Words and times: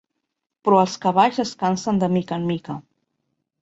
Però 0.67 0.79
els 0.85 0.95
cavalls 1.05 1.43
es 1.45 1.53
cansen 1.63 2.03
de 2.05 2.13
mica 2.19 2.43
en 2.43 2.53
mica. 2.53 2.83